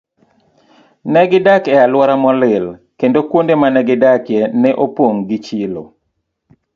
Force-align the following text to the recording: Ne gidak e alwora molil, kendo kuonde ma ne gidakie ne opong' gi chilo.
Ne 1.11 1.21
gidak 1.31 1.63
e 1.73 1.75
alwora 1.83 2.15
molil, 2.23 2.65
kendo 2.99 3.19
kuonde 3.29 3.53
ma 3.61 3.67
ne 3.71 3.81
gidakie 3.89 4.41
ne 4.61 4.69
opong' 4.85 5.21
gi 5.27 5.37
chilo. 5.45 5.83